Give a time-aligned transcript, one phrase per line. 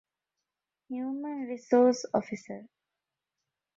[0.87, 2.61] ހިއުމަންރިސޯސް އޮފިސަރ